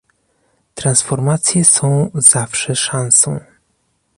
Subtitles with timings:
[0.75, 3.39] Transformacje są zawsze szansą